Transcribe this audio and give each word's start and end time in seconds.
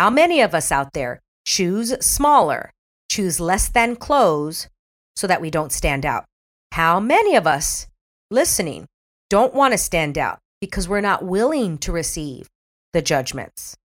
How 0.00 0.08
many 0.08 0.40
of 0.40 0.54
us 0.54 0.72
out 0.72 0.94
there 0.94 1.20
choose 1.44 1.92
smaller, 2.02 2.72
choose 3.10 3.38
less 3.38 3.68
than 3.68 3.96
clothes 3.96 4.66
so 5.14 5.26
that 5.26 5.42
we 5.42 5.50
don't 5.50 5.72
stand 5.72 6.06
out? 6.06 6.24
How 6.72 6.98
many 6.98 7.36
of 7.36 7.46
us 7.46 7.86
listening 8.30 8.86
don't 9.28 9.52
want 9.52 9.72
to 9.72 9.76
stand 9.76 10.16
out 10.16 10.38
because 10.58 10.88
we're 10.88 11.02
not 11.02 11.22
willing 11.22 11.76
to 11.80 11.92
receive 11.92 12.48
the 12.94 13.02
judgments? 13.02 13.76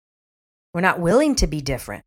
We're 0.74 0.80
not 0.80 1.02
willing 1.02 1.36
to 1.36 1.48
be 1.48 1.60
different. 1.60 2.06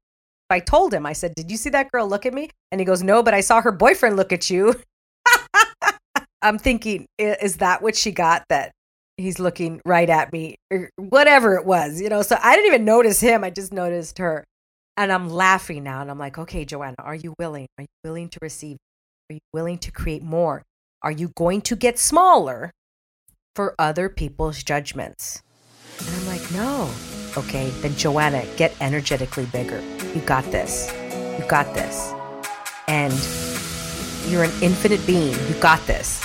I 0.48 0.60
told 0.60 0.94
him, 0.94 1.04
I 1.04 1.12
said, 1.12 1.34
Did 1.34 1.50
you 1.50 1.58
see 1.58 1.68
that 1.68 1.92
girl 1.92 2.08
look 2.08 2.24
at 2.24 2.32
me? 2.32 2.48
And 2.72 2.80
he 2.80 2.86
goes, 2.86 3.02
No, 3.02 3.22
but 3.22 3.34
I 3.34 3.42
saw 3.42 3.60
her 3.60 3.72
boyfriend 3.72 4.16
look 4.16 4.32
at 4.32 4.48
you. 4.48 4.74
I'm 6.40 6.58
thinking, 6.58 7.04
is 7.18 7.58
that 7.58 7.82
what 7.82 7.94
she 7.94 8.12
got? 8.12 8.44
That 8.48 8.72
he's 9.18 9.38
looking 9.38 9.82
right 9.84 10.08
at 10.08 10.32
me, 10.32 10.56
or 10.70 10.90
whatever 10.96 11.56
it 11.56 11.66
was, 11.66 12.00
you 12.00 12.08
know? 12.08 12.22
So 12.22 12.38
I 12.40 12.56
didn't 12.56 12.68
even 12.68 12.84
notice 12.86 13.20
him. 13.20 13.44
I 13.44 13.50
just 13.50 13.72
noticed 13.72 14.18
her. 14.18 14.44
And 14.96 15.12
I'm 15.12 15.28
laughing 15.28 15.84
now. 15.84 16.00
And 16.00 16.10
I'm 16.10 16.18
like, 16.18 16.38
Okay, 16.38 16.64
Joanna, 16.64 16.96
are 17.00 17.14
you 17.14 17.34
willing? 17.38 17.66
Are 17.76 17.82
you 17.82 17.88
willing 18.04 18.28
to 18.30 18.38
receive? 18.40 18.78
Are 19.30 19.34
you 19.34 19.40
willing 19.52 19.78
to 19.78 19.92
create 19.92 20.22
more? 20.22 20.62
Are 21.02 21.12
you 21.12 21.30
going 21.36 21.60
to 21.62 21.76
get 21.76 21.98
smaller 21.98 22.70
for 23.54 23.74
other 23.78 24.08
people's 24.08 24.62
judgments? 24.62 25.42
And 26.00 26.08
I'm 26.16 26.26
like, 26.26 26.50
No. 26.52 26.90
Okay, 27.36 27.70
then 27.82 27.94
Joanna, 27.94 28.44
get 28.56 28.74
energetically 28.80 29.46
bigger. 29.46 29.80
You 30.14 30.22
got 30.22 30.44
this. 30.50 30.90
You 31.38 31.44
got 31.46 31.72
this. 31.74 32.12
And 32.88 33.12
you're 34.30 34.44
an 34.44 34.52
infinite 34.62 35.06
being. 35.06 35.34
You 35.46 35.54
got 35.60 35.86
this. 35.86 36.24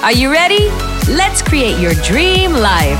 Are 0.00 0.12
you 0.12 0.30
ready? 0.30 0.68
Let's 1.12 1.42
create 1.42 1.80
your 1.80 1.92
dream 2.04 2.52
life. 2.52 2.96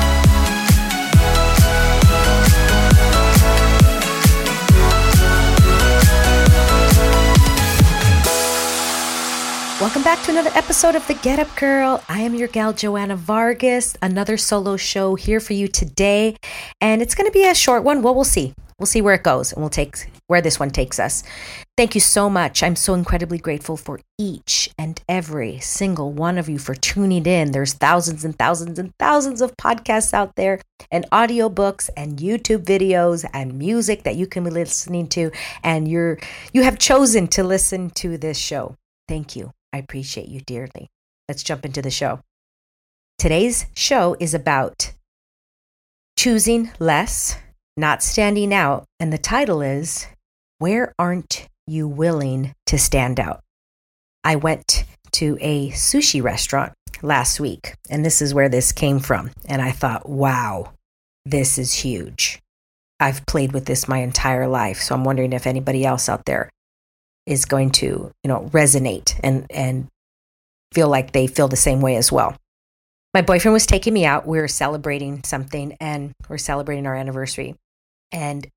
Welcome 9.81 10.03
back 10.03 10.25
to 10.25 10.33
another 10.33 10.51
episode 10.55 10.97
of 10.97 11.07
The 11.07 11.15
Get 11.15 11.39
Up 11.39 11.55
Girl. 11.55 12.03
I 12.09 12.23
am 12.23 12.35
your 12.35 12.49
gal, 12.49 12.73
Joanna 12.73 13.15
Vargas. 13.15 13.97
Another 14.03 14.37
solo 14.37 14.77
show 14.77 15.15
here 15.15 15.39
for 15.39 15.53
you 15.53 15.69
today. 15.69 16.35
And 16.81 17.01
it's 17.01 17.15
going 17.15 17.27
to 17.27 17.33
be 17.33 17.49
a 17.49 17.55
short 17.55 17.85
one. 17.85 18.03
Well, 18.03 18.17
we'll 18.17 18.25
see. 18.25 18.55
We'll 18.79 18.87
see 18.87 19.01
where 19.01 19.15
it 19.15 19.25
goes 19.25 19.53
and 19.53 19.61
we'll 19.61 19.71
take 19.71 20.09
where 20.29 20.41
this 20.41 20.61
one 20.61 20.71
takes 20.71 21.01
us. 21.01 21.25
Thank 21.77 21.95
you 21.97 22.01
so 22.01 22.31
much. 22.31 22.63
I'm 22.63 22.77
so 22.77 22.95
incredibly 22.95 23.39
grateful 23.39 23.77
for 23.77 24.01
each 24.19 24.71
and 24.79 25.03
every 25.09 25.59
single 25.59 26.13
one 26.13 26.39
of 26.39 26.49
you 26.49 26.59
for 26.59 26.75
tuning 26.75 27.27
in. 27.27 27.51
There's 27.51 27.73
thousands 27.73 28.25
and 28.25 28.39
thousands 28.39 28.79
and 28.79 28.93
thousands 28.99 29.41
of 29.41 29.57
podcasts 29.57 30.15
out 30.15 30.37
there 30.37 30.61
and 30.93 31.11
audiobooks 31.11 31.91
and 31.97 32.19
YouTube 32.19 32.65
videos 32.65 33.29
and 33.33 33.59
music 33.59 34.05
that 34.05 34.17
you 34.17 34.29
can 34.29 34.45
be 34.45 34.51
listening 34.51 35.09
to 35.09 35.33
and 35.65 35.89
you're 35.89 36.19
you 36.53 36.63
have 36.63 36.79
chosen 36.79 37.27
to 37.29 37.43
listen 37.43 37.91
to 37.91 38.17
this 38.17 38.39
show. 38.39 38.77
Thank 39.09 39.35
you. 39.35 39.51
I 39.73 39.79
appreciate 39.79 40.29
you 40.29 40.41
dearly. 40.41 40.89
Let's 41.29 41.43
jump 41.43 41.65
into 41.65 41.83
the 41.83 41.91
show. 41.91 42.21
Today's 43.19 43.67
show 43.75 44.17
is 44.21 44.35
about 44.35 44.93
choosing 46.17 46.71
less, 46.79 47.37
not 47.79 48.03
standing 48.03 48.53
out, 48.53 48.85
and 48.99 49.13
the 49.13 49.19
title 49.19 49.63
is 49.63 50.07
Where 50.59 50.93
Aren't 50.99 51.47
You 51.67 51.87
Willing 51.87 52.55
to 52.67 52.77
Stand 52.77 53.21
Out? 53.21 53.41
I 54.25 54.37
went 54.37 54.85
to 55.13 55.39
a 55.41 55.71
sushi 55.71 56.23
restaurant 56.23 56.73
last 57.03 57.39
week, 57.39 57.75
and 57.89 58.05
this 58.05 58.21
is 58.21 58.35
where 58.35 58.49
this 58.49 58.73
came 58.73 58.99
from. 58.99 59.31
And 59.47 59.63
I 59.63 59.71
thought, 59.71 60.09
wow, 60.09 60.73
this 61.25 61.57
is 61.57 61.73
huge. 61.73 62.41
I've 63.01 63.25
played 63.27 63.53
with 63.53 63.67
this 63.67 63.87
my 63.87 63.99
entire 63.99 64.49
life. 64.49 64.81
So 64.81 64.95
I'm 64.95 65.05
wondering 65.05 65.33
if 65.33 65.47
anybody 65.47 65.87
else 65.87 66.09
out 66.09 66.25
there 66.25 66.51
is 67.27 67.45
going 67.45 67.71
to, 67.71 68.11
you 68.25 68.29
know, 68.29 68.51
resonate 68.53 69.19
and 69.23 69.47
and 69.51 69.87
feel 70.75 70.89
like 70.89 71.13
they 71.13 71.29
feel 71.29 71.47
the 71.47 71.57
same 71.57 71.81
way 71.81 71.97
as 71.97 72.11
well. 72.11 72.35
My 73.15 73.23
boyfriend 73.23 73.53
was 73.53 73.67
taking 73.67 73.95
me 73.95 74.05
out. 74.05 74.27
We 74.27 74.39
were 74.39 74.49
celebrating 74.49 75.23
something 75.25 75.77
and 75.81 76.13
we're 76.29 76.39
celebrating 76.39 76.87
our 76.87 76.97
anniversary. 76.97 77.55
And 78.13 78.49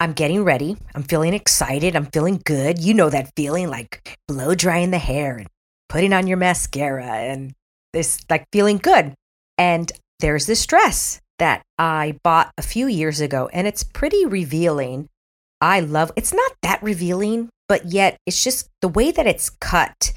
I'm 0.00 0.12
getting 0.12 0.44
ready. 0.44 0.76
I'm 0.94 1.02
feeling 1.02 1.34
excited. 1.34 1.96
I'm 1.96 2.06
feeling 2.06 2.40
good. 2.44 2.78
You 2.78 2.94
know 2.94 3.10
that 3.10 3.32
feeling 3.36 3.70
like 3.70 4.18
blow 4.28 4.54
drying 4.54 4.90
the 4.90 4.98
hair 4.98 5.38
and 5.38 5.48
putting 5.88 6.12
on 6.12 6.26
your 6.26 6.36
mascara 6.36 7.06
and 7.06 7.52
this 7.92 8.18
like 8.28 8.44
feeling 8.52 8.78
good. 8.78 9.14
And 9.56 9.90
there's 10.20 10.46
this 10.46 10.66
dress 10.66 11.20
that 11.38 11.62
I 11.78 12.18
bought 12.22 12.52
a 12.58 12.62
few 12.62 12.86
years 12.86 13.20
ago 13.20 13.48
and 13.52 13.66
it's 13.66 13.84
pretty 13.84 14.26
revealing. 14.26 15.08
I 15.60 15.80
love 15.80 16.12
it's 16.16 16.34
not 16.34 16.52
that 16.62 16.82
revealing, 16.82 17.48
but 17.68 17.86
yet 17.86 18.18
it's 18.26 18.42
just 18.42 18.68
the 18.80 18.88
way 18.88 19.10
that 19.10 19.26
it's 19.26 19.50
cut. 19.50 20.12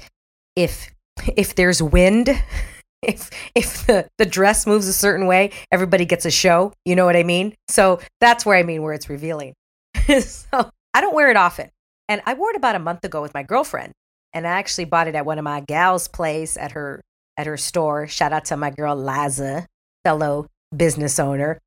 If 0.56 0.90
if 1.36 1.54
there's 1.54 1.82
wind, 1.82 2.30
if 3.02 3.30
if 3.54 3.86
the, 3.86 4.08
the 4.18 4.26
dress 4.26 4.66
moves 4.66 4.88
a 4.88 4.92
certain 4.92 5.26
way, 5.26 5.52
everybody 5.70 6.04
gets 6.04 6.24
a 6.24 6.30
show. 6.30 6.72
You 6.84 6.96
know 6.96 7.04
what 7.04 7.16
I 7.16 7.22
mean? 7.22 7.54
So 7.68 8.00
that's 8.20 8.44
where 8.44 8.56
I 8.56 8.62
mean 8.62 8.82
where 8.82 8.92
it's 8.92 9.08
revealing. 9.08 9.54
so 10.20 10.70
I 10.94 11.00
don't 11.00 11.14
wear 11.14 11.30
it 11.30 11.36
often. 11.36 11.70
And 12.08 12.22
I 12.26 12.34
wore 12.34 12.50
it 12.50 12.56
about 12.56 12.74
a 12.74 12.80
month 12.80 13.04
ago 13.04 13.20
with 13.20 13.34
my 13.34 13.42
girlfriend. 13.42 13.92
And 14.32 14.46
I 14.46 14.52
actually 14.52 14.86
bought 14.86 15.08
it 15.08 15.14
at 15.14 15.26
one 15.26 15.38
of 15.38 15.44
my 15.44 15.60
gals' 15.60 16.08
place 16.08 16.56
at 16.56 16.72
her 16.72 17.02
at 17.36 17.46
her 17.46 17.56
store. 17.56 18.06
Shout 18.08 18.32
out 18.32 18.46
to 18.46 18.56
my 18.56 18.70
girl 18.70 18.96
Laza, 18.96 19.66
fellow 20.04 20.46
business 20.76 21.18
owner. 21.18 21.58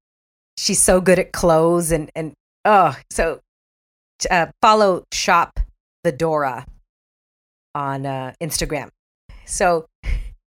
She's 0.57 0.81
so 0.81 1.01
good 1.01 1.19
at 1.19 1.31
clothes 1.31 1.91
and 1.91 2.11
and 2.15 2.33
oh, 2.65 2.95
so 3.09 3.39
uh, 4.29 4.47
follow 4.61 5.05
shop 5.11 5.59
the 6.03 6.11
Dora 6.11 6.65
on 7.73 8.05
uh, 8.05 8.33
Instagram. 8.41 8.89
So 9.45 9.85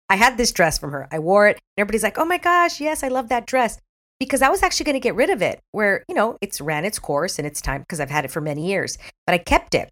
I 0.09 0.15
had 0.15 0.37
this 0.37 0.51
dress 0.51 0.77
from 0.77 0.91
her. 0.91 1.07
I 1.11 1.19
wore 1.19 1.47
it. 1.47 1.59
Everybody's 1.77 2.03
like, 2.03 2.17
oh 2.17 2.25
my 2.25 2.37
gosh, 2.37 2.81
yes, 2.81 3.03
I 3.03 3.09
love 3.09 3.29
that 3.29 3.45
dress. 3.45 3.79
Because 4.19 4.41
I 4.41 4.49
was 4.49 4.63
actually 4.63 4.85
going 4.85 4.95
to 4.95 4.99
get 4.99 5.15
rid 5.15 5.29
of 5.29 5.41
it, 5.41 5.61
where, 5.71 6.03
you 6.09 6.15
know, 6.15 6.37
it's 6.41 6.59
ran 6.59 6.83
its 6.83 6.99
course 6.99 7.39
and 7.39 7.47
it's 7.47 7.61
time 7.61 7.81
because 7.81 8.01
I've 8.01 8.09
had 8.09 8.25
it 8.25 8.31
for 8.31 8.41
many 8.41 8.67
years, 8.67 8.97
but 9.25 9.33
I 9.33 9.37
kept 9.37 9.75
it. 9.75 9.89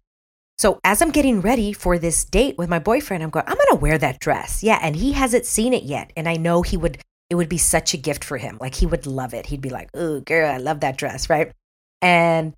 So 0.58 0.80
as 0.82 1.00
I'm 1.00 1.12
getting 1.12 1.40
ready 1.40 1.72
for 1.72 1.98
this 1.98 2.24
date 2.24 2.58
with 2.58 2.68
my 2.68 2.80
boyfriend, 2.80 3.22
I'm 3.22 3.30
going, 3.30 3.46
I'm 3.46 3.54
going 3.54 3.68
to 3.70 3.80
wear 3.80 3.96
that 3.96 4.18
dress. 4.18 4.62
Yeah. 4.62 4.80
And 4.82 4.96
he 4.96 5.12
hasn't 5.12 5.46
seen 5.46 5.72
it 5.72 5.84
yet. 5.84 6.12
And 6.16 6.28
I 6.28 6.34
know 6.34 6.62
he 6.62 6.76
would, 6.76 6.98
it 7.30 7.36
would 7.36 7.48
be 7.48 7.58
such 7.58 7.94
a 7.94 7.96
gift 7.96 8.24
for 8.24 8.36
him. 8.36 8.58
Like 8.60 8.74
he 8.74 8.84
would 8.84 9.06
love 9.06 9.34
it. 9.34 9.46
He'd 9.46 9.60
be 9.60 9.70
like, 9.70 9.88
oh, 9.94 10.20
girl, 10.20 10.50
I 10.50 10.56
love 10.56 10.80
that 10.80 10.98
dress. 10.98 11.30
Right. 11.30 11.52
And 12.02 12.54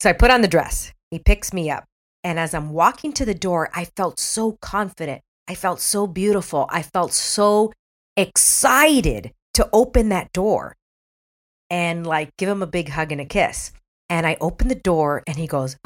so 0.00 0.10
I 0.10 0.12
put 0.12 0.30
on 0.30 0.42
the 0.42 0.48
dress. 0.48 0.92
He 1.10 1.18
picks 1.18 1.52
me 1.52 1.70
up. 1.70 1.84
And 2.22 2.38
as 2.38 2.52
I'm 2.52 2.70
walking 2.70 3.12
to 3.14 3.24
the 3.24 3.34
door, 3.34 3.70
I 3.74 3.86
felt 3.86 4.20
so 4.20 4.58
confident. 4.60 5.22
I 5.50 5.56
felt 5.56 5.80
so 5.80 6.06
beautiful. 6.06 6.66
I 6.70 6.82
felt 6.82 7.12
so 7.12 7.72
excited 8.16 9.32
to 9.54 9.68
open 9.72 10.10
that 10.10 10.32
door 10.32 10.76
and 11.68 12.06
like 12.06 12.30
give 12.38 12.48
him 12.48 12.62
a 12.62 12.68
big 12.68 12.88
hug 12.88 13.10
and 13.10 13.20
a 13.20 13.24
kiss. 13.24 13.72
And 14.08 14.28
I 14.28 14.36
opened 14.40 14.70
the 14.70 14.76
door 14.76 15.24
and 15.26 15.36
he 15.36 15.48
goes, 15.48 15.76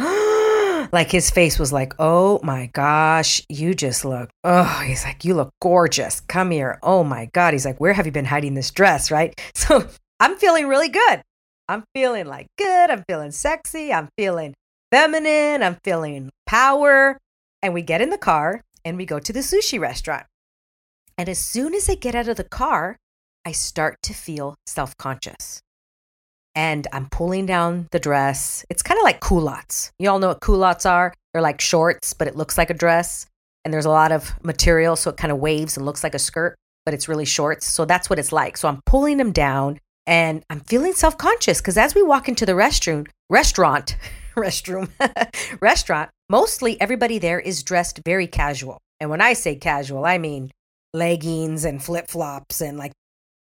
like 0.92 1.10
his 1.10 1.30
face 1.30 1.58
was 1.58 1.72
like, 1.72 1.94
oh 1.98 2.40
my 2.42 2.66
gosh, 2.74 3.40
you 3.48 3.72
just 3.72 4.04
look, 4.04 4.28
oh, 4.44 4.82
he's 4.86 5.02
like, 5.02 5.24
you 5.24 5.32
look 5.32 5.48
gorgeous. 5.62 6.20
Come 6.20 6.50
here. 6.50 6.78
Oh 6.82 7.02
my 7.02 7.30
God. 7.32 7.54
He's 7.54 7.64
like, 7.64 7.80
where 7.80 7.94
have 7.94 8.04
you 8.04 8.12
been 8.12 8.26
hiding 8.26 8.52
this 8.52 8.70
dress? 8.70 9.10
Right. 9.10 9.34
So 9.54 9.88
I'm 10.20 10.36
feeling 10.36 10.68
really 10.68 10.90
good. 10.90 11.22
I'm 11.70 11.84
feeling 11.94 12.26
like 12.26 12.48
good. 12.58 12.90
I'm 12.90 13.02
feeling 13.08 13.30
sexy. 13.30 13.94
I'm 13.94 14.10
feeling 14.18 14.52
feminine. 14.92 15.62
I'm 15.62 15.78
feeling 15.82 16.28
power. 16.44 17.16
And 17.62 17.72
we 17.72 17.80
get 17.80 18.02
in 18.02 18.10
the 18.10 18.18
car 18.18 18.60
and 18.84 18.96
we 18.96 19.06
go 19.06 19.18
to 19.18 19.32
the 19.32 19.40
sushi 19.40 19.78
restaurant. 19.80 20.26
And 21.16 21.28
as 21.28 21.38
soon 21.38 21.74
as 21.74 21.88
I 21.88 21.94
get 21.94 22.14
out 22.14 22.28
of 22.28 22.36
the 22.36 22.44
car, 22.44 22.96
I 23.44 23.52
start 23.52 23.98
to 24.02 24.14
feel 24.14 24.56
self 24.66 24.96
conscious. 24.96 25.60
And 26.56 26.86
I'm 26.92 27.08
pulling 27.08 27.46
down 27.46 27.88
the 27.90 27.98
dress. 27.98 28.64
It's 28.70 28.82
kind 28.82 28.98
of 28.98 29.04
like 29.04 29.20
culottes. 29.20 29.90
You 29.98 30.08
all 30.10 30.18
know 30.20 30.28
what 30.28 30.40
culottes 30.40 30.86
are? 30.86 31.12
They're 31.32 31.42
like 31.42 31.60
shorts, 31.60 32.12
but 32.12 32.28
it 32.28 32.36
looks 32.36 32.56
like 32.56 32.70
a 32.70 32.74
dress. 32.74 33.26
And 33.64 33.72
there's 33.74 33.86
a 33.86 33.90
lot 33.90 34.12
of 34.12 34.32
material, 34.44 34.94
so 34.94 35.10
it 35.10 35.16
kind 35.16 35.32
of 35.32 35.38
waves 35.38 35.76
and 35.76 35.84
looks 35.86 36.04
like 36.04 36.14
a 36.14 36.18
skirt. 36.18 36.56
but 36.84 36.94
it's 36.94 37.08
really 37.08 37.24
shorts. 37.24 37.66
So 37.66 37.86
that's 37.86 38.10
what 38.10 38.18
it's 38.18 38.30
like. 38.32 38.56
So 38.58 38.68
I'm 38.68 38.80
pulling 38.84 39.16
them 39.16 39.32
down 39.32 39.80
and 40.06 40.44
I'm 40.50 40.60
feeling 40.60 40.92
self 40.92 41.16
conscious 41.16 41.60
because 41.60 41.78
as 41.78 41.94
we 41.94 42.02
walk 42.02 42.28
into 42.28 42.44
the 42.46 42.52
restroom, 42.52 43.08
restaurant, 43.30 43.96
restroom, 44.36 44.88
restaurant, 45.60 46.10
mostly 46.28 46.80
everybody 46.80 47.18
there 47.18 47.40
is 47.40 47.62
dressed 47.62 48.00
very 48.04 48.26
casual. 48.26 48.78
And 49.00 49.10
when 49.10 49.20
I 49.20 49.32
say 49.34 49.56
casual, 49.56 50.04
I 50.04 50.18
mean 50.18 50.50
leggings 50.92 51.64
and 51.64 51.82
flip 51.82 52.08
flops 52.08 52.60
and 52.60 52.78
like 52.78 52.92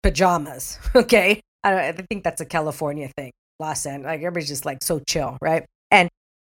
pajamas. 0.03 0.79
Okay. 0.95 1.41
I, 1.63 1.89
I 1.89 1.91
think 1.91 2.23
that's 2.23 2.39
a 2.39 2.45
California 2.45 3.09
thing. 3.17 3.31
Los 3.59 3.85
Angeles, 3.85 4.05
like 4.05 4.19
everybody's 4.19 4.47
just 4.47 4.65
like 4.65 4.81
so 4.81 4.99
chill, 4.99 5.37
right? 5.41 5.65
And 5.91 6.07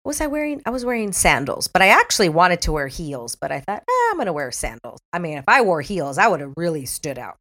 was 0.06 0.22
I 0.22 0.28
wearing? 0.28 0.62
I 0.66 0.70
was 0.70 0.86
wearing 0.86 1.12
sandals, 1.12 1.68
but 1.68 1.82
I 1.82 1.88
actually 1.88 2.30
wanted 2.30 2.62
to 2.62 2.72
wear 2.72 2.88
heels. 2.88 3.36
But 3.36 3.52
I 3.52 3.62
thought, 3.62 3.80
eh, 3.82 4.10
I'm 4.12 4.18
going 4.18 4.28
to 4.28 4.34
wear 4.34 4.52
sandals. 4.52 5.00
I 5.12 5.18
mean, 5.20 5.38
if 5.38 5.46
I 5.48 5.62
wore 5.62 5.82
heels, 5.82 6.20
I 6.20 6.28
would 6.28 6.40
have 6.40 6.54
really 6.56 6.86
stood 6.86 7.18
out. 7.18 7.38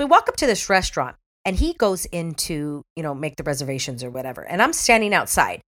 We 0.00 0.06
walk 0.06 0.28
up 0.28 0.36
to 0.36 0.46
this 0.46 0.70
restaurant 0.70 1.16
and 1.44 1.56
he 1.56 1.74
goes 1.74 2.04
into, 2.06 2.82
you 2.96 3.02
know, 3.02 3.14
make 3.14 3.36
the 3.36 3.42
reservations 3.42 4.04
or 4.04 4.10
whatever. 4.10 4.42
And 4.42 4.62
I'm 4.62 4.72
standing 4.72 5.12
outside 5.12 5.60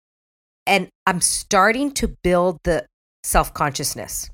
and 0.69 0.87
I'm 1.07 1.19
starting 1.19 1.91
to 1.93 2.07
build 2.07 2.59
the 2.63 2.85
self 3.23 3.53
consciousness. 3.53 4.29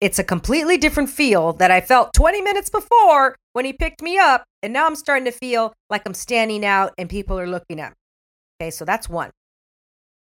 It's 0.00 0.18
a 0.18 0.24
completely 0.24 0.78
different 0.78 1.10
feel 1.10 1.52
that 1.54 1.70
I 1.70 1.80
felt 1.80 2.14
20 2.14 2.40
minutes 2.40 2.70
before 2.70 3.36
when 3.52 3.64
he 3.64 3.72
picked 3.72 4.00
me 4.00 4.16
up. 4.18 4.44
And 4.62 4.72
now 4.72 4.86
I'm 4.86 4.96
starting 4.96 5.26
to 5.26 5.30
feel 5.32 5.72
like 5.90 6.02
I'm 6.06 6.14
standing 6.14 6.64
out 6.64 6.94
and 6.96 7.10
people 7.10 7.38
are 7.38 7.46
looking 7.46 7.80
at 7.80 7.90
me. 7.90 7.96
Okay, 8.60 8.70
so 8.70 8.84
that's 8.84 9.08
one. 9.08 9.30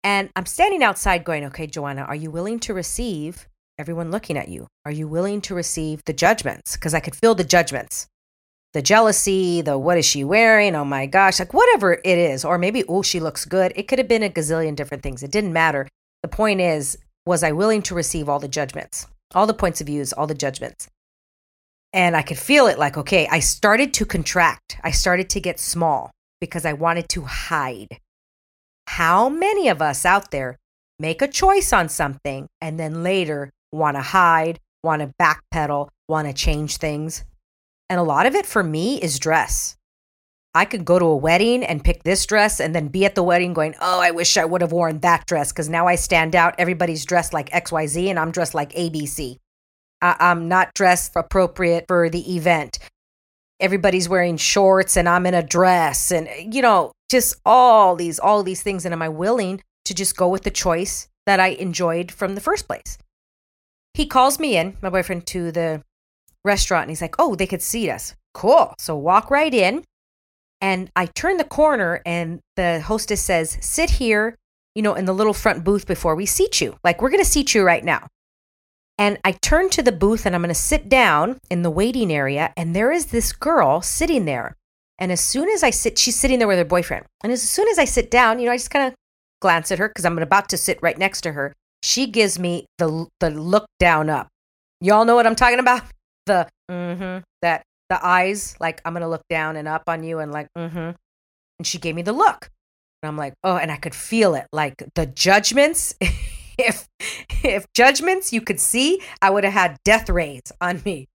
And 0.02 0.30
I'm 0.34 0.46
standing 0.46 0.82
outside 0.82 1.24
going, 1.24 1.44
okay, 1.46 1.66
Joanna, 1.66 2.02
are 2.02 2.14
you 2.14 2.30
willing 2.30 2.58
to 2.60 2.74
receive 2.74 3.48
everyone 3.78 4.10
looking 4.10 4.36
at 4.36 4.48
you? 4.48 4.66
Are 4.84 4.92
you 4.92 5.06
willing 5.06 5.40
to 5.42 5.54
receive 5.54 6.02
the 6.06 6.12
judgments? 6.12 6.76
Because 6.76 6.94
I 6.94 7.00
could 7.00 7.14
feel 7.14 7.34
the 7.34 7.44
judgments 7.44 8.06
the 8.72 8.82
jealousy, 8.82 9.62
the 9.62 9.78
what 9.78 9.98
is 9.98 10.04
she 10.04 10.24
wearing? 10.24 10.74
Oh 10.74 10.84
my 10.84 11.06
gosh, 11.06 11.38
like 11.38 11.54
whatever 11.54 11.94
it 12.04 12.18
is. 12.18 12.44
Or 12.44 12.58
maybe, 12.58 12.84
oh, 12.88 13.02
she 13.02 13.20
looks 13.20 13.44
good. 13.44 13.72
It 13.76 13.88
could 13.88 13.98
have 13.98 14.08
been 14.08 14.22
a 14.22 14.28
gazillion 14.28 14.76
different 14.76 15.02
things. 15.02 15.22
It 15.22 15.30
didn't 15.30 15.52
matter. 15.52 15.88
The 16.22 16.28
point 16.28 16.60
is, 16.60 16.98
was 17.24 17.42
I 17.42 17.52
willing 17.52 17.82
to 17.82 17.94
receive 17.94 18.28
all 18.28 18.38
the 18.38 18.48
judgments, 18.48 19.06
all 19.34 19.46
the 19.46 19.54
points 19.54 19.80
of 19.80 19.86
views, 19.86 20.12
all 20.12 20.26
the 20.26 20.34
judgments? 20.34 20.88
And 21.92 22.14
I 22.14 22.22
could 22.22 22.38
feel 22.38 22.66
it 22.66 22.78
like, 22.78 22.96
okay, 22.98 23.26
I 23.30 23.40
started 23.40 23.94
to 23.94 24.04
contract. 24.04 24.76
I 24.84 24.90
started 24.90 25.30
to 25.30 25.40
get 25.40 25.58
small 25.58 26.10
because 26.40 26.66
I 26.66 26.74
wanted 26.74 27.08
to 27.10 27.22
hide. 27.22 27.98
How 28.88 29.28
many 29.28 29.68
of 29.68 29.80
us 29.80 30.04
out 30.04 30.30
there 30.30 30.56
make 30.98 31.22
a 31.22 31.28
choice 31.28 31.72
on 31.72 31.88
something 31.88 32.46
and 32.60 32.78
then 32.78 33.02
later 33.02 33.50
want 33.72 33.96
to 33.96 34.02
hide, 34.02 34.60
want 34.82 35.02
to 35.02 35.10
backpedal, 35.20 35.88
want 36.08 36.28
to 36.28 36.34
change 36.34 36.76
things? 36.76 37.24
And 37.88 38.00
a 38.00 38.04
lot 38.04 38.26
of 38.26 38.34
it 38.34 38.46
for 38.46 38.62
me 38.62 39.00
is 39.00 39.18
dress. 39.18 39.76
I 40.54 40.64
could 40.64 40.86
go 40.86 40.98
to 40.98 41.04
a 41.04 41.16
wedding 41.16 41.62
and 41.62 41.84
pick 41.84 42.02
this 42.02 42.24
dress 42.24 42.60
and 42.60 42.74
then 42.74 42.88
be 42.88 43.04
at 43.04 43.14
the 43.14 43.22
wedding 43.22 43.52
going, 43.52 43.74
oh, 43.78 44.00
I 44.00 44.10
wish 44.10 44.38
I 44.38 44.46
would 44.46 44.62
have 44.62 44.72
worn 44.72 45.00
that 45.00 45.26
dress 45.26 45.52
because 45.52 45.68
now 45.68 45.86
I 45.86 45.96
stand 45.96 46.34
out. 46.34 46.54
Everybody's 46.56 47.04
dressed 47.04 47.34
like 47.34 47.50
XYZ 47.50 48.06
and 48.08 48.18
I'm 48.18 48.30
dressed 48.30 48.54
like 48.54 48.72
ABC. 48.72 49.36
I- 50.00 50.16
I'm 50.18 50.48
not 50.48 50.72
dressed 50.74 51.12
appropriate 51.14 51.84
for 51.88 52.08
the 52.08 52.34
event. 52.34 52.78
Everybody's 53.60 54.08
wearing 54.08 54.38
shorts 54.38 54.96
and 54.96 55.08
I'm 55.08 55.26
in 55.26 55.34
a 55.34 55.42
dress 55.42 56.10
and, 56.10 56.28
you 56.54 56.62
know, 56.62 56.92
just 57.10 57.36
all 57.44 57.94
these, 57.94 58.18
all 58.18 58.42
these 58.42 58.62
things. 58.62 58.86
And 58.86 58.94
am 58.94 59.02
I 59.02 59.10
willing 59.10 59.62
to 59.84 59.94
just 59.94 60.16
go 60.16 60.26
with 60.26 60.42
the 60.42 60.50
choice 60.50 61.08
that 61.26 61.38
I 61.38 61.48
enjoyed 61.48 62.10
from 62.10 62.34
the 62.34 62.40
first 62.40 62.66
place? 62.66 62.96
He 63.92 64.06
calls 64.06 64.38
me 64.38 64.56
in, 64.56 64.78
my 64.80 64.88
boyfriend, 64.88 65.26
to 65.28 65.52
the 65.52 65.82
restaurant 66.46 66.84
and 66.84 66.90
he's 66.90 67.02
like, 67.02 67.16
oh, 67.18 67.34
they 67.34 67.46
could 67.46 67.62
seat 67.62 67.90
us. 67.90 68.14
Cool. 68.32 68.74
So 68.78 68.96
walk 68.96 69.30
right 69.30 69.52
in. 69.52 69.84
And 70.60 70.90
I 70.96 71.06
turn 71.06 71.36
the 71.36 71.44
corner 71.44 72.00
and 72.06 72.40
the 72.56 72.80
hostess 72.80 73.20
says, 73.22 73.58
sit 73.60 73.90
here, 73.90 74.36
you 74.74 74.82
know, 74.82 74.94
in 74.94 75.04
the 75.04 75.12
little 75.12 75.34
front 75.34 75.64
booth 75.64 75.86
before 75.86 76.14
we 76.14 76.24
seat 76.24 76.60
you. 76.60 76.76
Like, 76.82 77.02
we're 77.02 77.10
going 77.10 77.22
to 77.22 77.28
seat 77.28 77.54
you 77.54 77.62
right 77.62 77.84
now. 77.84 78.06
And 78.98 79.18
I 79.24 79.32
turn 79.32 79.68
to 79.70 79.82
the 79.82 79.92
booth 79.92 80.24
and 80.24 80.34
I'm 80.34 80.40
going 80.40 80.48
to 80.48 80.54
sit 80.54 80.88
down 80.88 81.38
in 81.50 81.62
the 81.62 81.70
waiting 81.70 82.10
area. 82.10 82.52
And 82.56 82.74
there 82.74 82.90
is 82.90 83.06
this 83.06 83.32
girl 83.32 83.82
sitting 83.82 84.24
there. 84.24 84.54
And 84.98 85.12
as 85.12 85.20
soon 85.20 85.50
as 85.50 85.62
I 85.62 85.68
sit, 85.68 85.98
she's 85.98 86.16
sitting 86.16 86.38
there 86.38 86.48
with 86.48 86.58
her 86.58 86.64
boyfriend. 86.64 87.04
And 87.22 87.30
as 87.30 87.42
soon 87.42 87.68
as 87.68 87.78
I 87.78 87.84
sit 87.84 88.10
down, 88.10 88.38
you 88.38 88.46
know, 88.46 88.52
I 88.52 88.56
just 88.56 88.70
kind 88.70 88.86
of 88.86 88.94
glance 89.42 89.70
at 89.70 89.78
her 89.78 89.88
because 89.88 90.06
I'm 90.06 90.18
about 90.18 90.48
to 90.48 90.56
sit 90.56 90.78
right 90.80 90.96
next 90.96 91.20
to 91.22 91.32
her. 91.32 91.52
She 91.82 92.06
gives 92.06 92.38
me 92.38 92.64
the, 92.78 93.06
the 93.20 93.28
look 93.28 93.66
down 93.78 94.08
up. 94.08 94.28
Y'all 94.80 95.04
know 95.04 95.14
what 95.14 95.26
I'm 95.26 95.36
talking 95.36 95.58
about? 95.58 95.82
The 96.26 96.48
mm-hmm, 96.70 97.22
that 97.42 97.62
the 97.88 98.04
eyes, 98.04 98.56
like 98.60 98.80
I'm 98.84 98.92
gonna 98.92 99.08
look 99.08 99.26
down 99.30 99.56
and 99.56 99.66
up 99.68 99.84
on 99.86 100.04
you 100.04 100.18
and 100.18 100.32
like, 100.32 100.48
mm-hmm. 100.56 100.90
And 101.58 101.66
she 101.66 101.78
gave 101.78 101.94
me 101.94 102.02
the 102.02 102.12
look. 102.12 102.50
And 103.02 103.08
I'm 103.08 103.16
like, 103.16 103.34
oh, 103.42 103.56
and 103.56 103.72
I 103.72 103.76
could 103.76 103.94
feel 103.94 104.34
it. 104.34 104.46
Like 104.52 104.74
the 104.94 105.06
judgments. 105.06 105.94
if 106.58 106.88
if 107.44 107.66
judgments 107.74 108.32
you 108.32 108.40
could 108.40 108.60
see, 108.60 109.00
I 109.22 109.30
would 109.30 109.44
have 109.44 109.52
had 109.52 109.78
death 109.84 110.08
rays 110.08 110.52
on 110.60 110.82
me. 110.84 111.06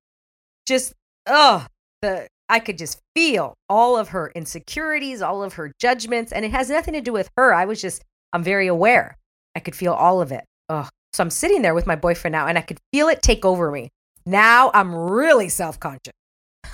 Just 0.65 0.93
oh, 1.27 1.65
the 2.01 2.27
I 2.49 2.59
could 2.59 2.77
just 2.77 2.99
feel 3.15 3.55
all 3.69 3.97
of 3.97 4.09
her 4.09 4.31
insecurities, 4.35 5.21
all 5.21 5.43
of 5.43 5.53
her 5.53 5.73
judgments, 5.79 6.31
and 6.31 6.43
it 6.45 6.51
has 6.51 6.69
nothing 6.69 6.93
to 6.93 7.01
do 7.01 7.13
with 7.13 7.29
her. 7.37 7.53
I 7.53 7.65
was 7.65 7.81
just 7.81 8.03
I'm 8.33 8.43
very 8.43 8.67
aware. 8.67 9.17
I 9.55 9.59
could 9.59 9.75
feel 9.75 9.93
all 9.93 10.21
of 10.21 10.31
it. 10.31 10.45
Oh, 10.69 10.87
so 11.13 11.23
I'm 11.23 11.29
sitting 11.29 11.61
there 11.61 11.73
with 11.73 11.87
my 11.87 11.95
boyfriend 11.95 12.33
now, 12.33 12.47
and 12.47 12.57
I 12.57 12.61
could 12.61 12.79
feel 12.93 13.09
it 13.09 13.21
take 13.21 13.45
over 13.45 13.71
me. 13.71 13.89
Now 14.25 14.71
I'm 14.73 14.94
really 14.94 15.50
self 15.50 15.79
conscious. 15.79 16.13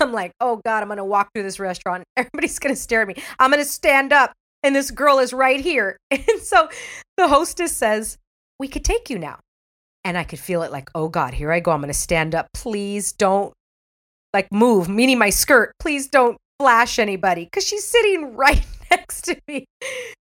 I'm 0.00 0.12
like, 0.12 0.32
oh 0.40 0.60
God, 0.64 0.82
I'm 0.82 0.88
going 0.88 0.98
to 0.98 1.04
walk 1.04 1.30
through 1.34 1.44
this 1.44 1.58
restaurant. 1.58 2.04
Everybody's 2.16 2.58
going 2.58 2.74
to 2.74 2.80
stare 2.80 3.02
at 3.02 3.08
me. 3.08 3.16
I'm 3.38 3.50
going 3.50 3.62
to 3.62 3.68
stand 3.68 4.12
up, 4.12 4.32
and 4.62 4.74
this 4.74 4.90
girl 4.90 5.18
is 5.18 5.32
right 5.32 5.60
here. 5.60 5.96
And 6.10 6.40
so 6.42 6.68
the 7.16 7.28
hostess 7.28 7.76
says, 7.76 8.18
we 8.58 8.68
could 8.68 8.84
take 8.84 9.10
you 9.10 9.18
now. 9.18 9.38
And 10.04 10.16
I 10.16 10.24
could 10.24 10.38
feel 10.38 10.62
it 10.62 10.72
like, 10.72 10.88
oh 10.94 11.08
God, 11.08 11.34
here 11.34 11.52
I 11.52 11.60
go. 11.60 11.72
I'm 11.72 11.80
going 11.80 11.88
to 11.88 11.94
stand 11.94 12.34
up. 12.34 12.48
Please 12.54 13.12
don't 13.12 13.52
like 14.32 14.50
move, 14.52 14.88
meaning 14.88 15.18
my 15.18 15.30
skirt. 15.30 15.72
Please 15.80 16.08
don't 16.08 16.38
flash 16.58 16.98
anybody 16.98 17.44
because 17.44 17.66
she's 17.66 17.84
sitting 17.84 18.36
right 18.36 18.64
next 18.90 19.22
to 19.22 19.36
me. 19.46 19.64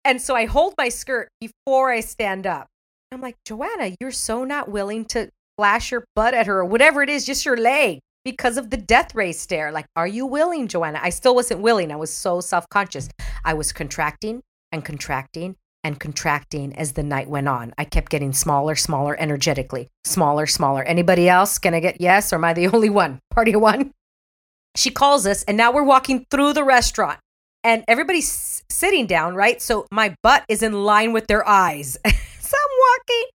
And 0.04 0.22
so 0.22 0.36
I 0.36 0.45
hold 0.45 0.74
my 0.77 0.89
skirt 0.89 1.30
before 1.39 1.92
I 1.92 2.00
stand 2.00 2.48
up. 2.48 2.68
I'm 3.12 3.22
like, 3.22 3.38
Joanna, 3.45 3.95
you're 4.00 4.12
so 4.12 4.44
not 4.44 4.69
willing 4.69 5.06
to 5.06 5.30
flash 5.59 5.91
your 5.91 6.06
butt 6.15 6.33
at 6.33 6.47
her 6.47 6.59
or 6.59 6.63
whatever 6.63 7.03
it 7.03 7.09
is, 7.09 7.25
just 7.25 7.45
your 7.45 7.57
leg 7.57 8.00
because 8.23 8.56
of 8.56 8.69
the 8.69 8.77
death 8.77 9.13
ray 9.13 9.33
stare. 9.33 9.73
Like, 9.73 9.88
are 9.94 10.07
you 10.07 10.25
willing, 10.25 10.69
Joanna? 10.69 11.01
I 11.03 11.09
still 11.09 11.35
wasn't 11.35 11.59
willing. 11.59 11.91
I 11.91 11.97
was 11.97 12.13
so 12.13 12.39
self 12.39 12.65
conscious. 12.69 13.10
I 13.43 13.53
was 13.55 13.74
contracting 13.74 14.39
and 14.72 14.86
contracting 14.86 15.57
and 15.84 16.00
contracting 16.00 16.74
as 16.77 16.93
the 16.93 17.03
night 17.03 17.27
went 17.27 17.50
on. 17.50 17.74
I 17.77 17.84
kept 17.84 18.10
getting 18.10 18.31
smaller, 18.31 18.74
smaller 18.77 19.19
energetically, 19.19 19.89
smaller, 20.05 20.48
smaller. 20.48 20.81
Anybody 20.84 21.27
else? 21.27 21.57
Can 21.57 21.74
I 21.74 21.81
get 21.81 22.00
yes 22.00 22.31
or 22.31 22.38
am 22.38 22.45
I 22.45 22.53
the 22.53 22.67
only 22.74 22.89
one? 22.89 23.19
Party 23.29 23.57
one? 23.57 23.91
She 24.77 24.91
calls 24.91 25.25
us, 25.25 25.43
and 25.43 25.57
now 25.57 25.74
we're 25.74 25.84
walking 25.84 26.25
through 26.31 26.53
the 26.53 26.63
restaurant 26.63 27.19
and 27.65 27.84
everybody's 27.89 28.63
sitting 28.69 29.07
down, 29.07 29.36
right? 29.36 29.62
So 29.62 29.88
my 29.91 30.15
butt 30.24 30.45
is 30.48 30.63
in 30.63 30.86
line 30.86 31.12
with 31.12 31.27
their 31.27 31.45
eyes. 31.45 31.98
so 32.39 32.57
I'm 32.57 32.77
walking 32.88 33.29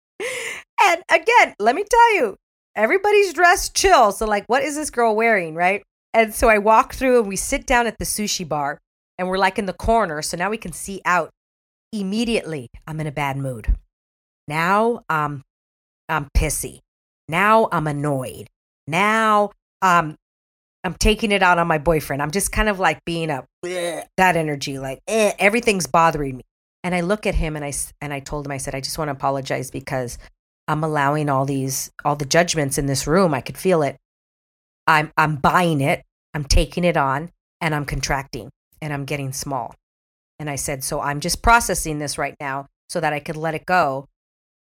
and 0.83 1.03
again, 1.09 1.55
let 1.59 1.75
me 1.75 1.83
tell 1.89 2.15
you, 2.15 2.38
everybody's 2.75 3.33
dressed 3.33 3.75
chill. 3.75 4.11
So, 4.11 4.25
like, 4.25 4.45
what 4.47 4.63
is 4.63 4.75
this 4.75 4.89
girl 4.89 5.15
wearing? 5.15 5.55
Right. 5.55 5.83
And 6.13 6.33
so 6.33 6.50
I 6.50 6.57
walk 6.57 6.93
through 6.93 7.19
and 7.19 7.27
we 7.27 7.35
sit 7.35 7.65
down 7.65 7.88
at 7.88 7.97
the 7.97 8.05
sushi 8.05 8.47
bar 8.47 8.79
and 9.17 9.29
we're 9.29 9.38
like 9.38 9.57
in 9.57 9.65
the 9.65 9.73
corner. 9.73 10.21
So 10.21 10.38
now 10.38 10.50
we 10.50 10.57
can 10.57 10.73
see 10.73 11.01
out. 11.05 11.29
Immediately, 11.93 12.69
I'm 12.88 13.00
in 13.01 13.07
a 13.07 13.11
bad 13.11 13.38
mood. 13.38 13.75
Now 14.47 15.03
um, 15.09 15.43
I'm 16.09 16.27
pissy. 16.35 16.79
Now 17.27 17.67
I'm 17.71 17.88
annoyed. 17.88 18.47
Now 18.88 19.51
um, 19.81 20.15
I'm 20.83 20.95
taking 20.95 21.31
it 21.31 21.43
out 21.43 21.59
on 21.59 21.67
my 21.67 21.77
boyfriend. 21.77 22.21
I'm 22.21 22.31
just 22.31 22.51
kind 22.51 22.69
of 22.69 22.79
like 22.79 23.03
being 23.05 23.29
a 23.29 23.45
that 24.17 24.35
energy, 24.35 24.79
like 24.79 25.00
eh, 25.07 25.33
everything's 25.38 25.88
bothering 25.88 26.38
me. 26.38 26.43
And 26.83 26.95
I 26.95 27.01
look 27.01 27.27
at 27.27 27.35
him 27.35 27.55
and 27.55 27.63
I 27.63 27.73
and 28.01 28.13
I 28.13 28.19
told 28.19 28.45
him 28.45 28.51
I 28.51 28.57
said 28.57 28.73
I 28.73 28.81
just 28.81 28.97
want 28.97 29.09
to 29.09 29.13
apologize 29.13 29.69
because 29.69 30.17
I'm 30.72 30.86
allowing 30.86 31.28
all 31.28 31.44
these 31.44 31.92
all 32.06 32.16
the 32.16 32.25
judgments 32.25 32.78
in 32.78 32.86
this 32.86 33.06
room. 33.06 33.34
I 33.34 33.42
could 33.42 33.58
feel 33.58 33.82
it. 33.82 33.98
I'm 34.88 35.12
I'm 35.18 35.36
buying 35.36 35.82
it. 35.82 36.01
I'm 36.34 36.46
taking 36.46 36.86
it 36.86 36.96
on 36.96 37.30
and 37.60 37.75
I'm 37.75 37.84
contracting 37.84 38.50
and 38.82 38.94
I'm 38.94 39.04
getting 39.04 39.34
small. 39.34 39.75
And 40.40 40.50
I 40.50 40.56
said, 40.56 40.86
"So 40.86 41.01
I'm 41.01 41.20
just 41.20 41.44
processing 41.44 42.00
this 42.00 42.18
right 42.18 42.36
now 42.40 42.68
so 42.88 43.01
that 43.01 43.12
I 43.12 43.20
could 43.20 43.36
let 43.36 43.54
it 43.54 43.66
go 43.66 44.08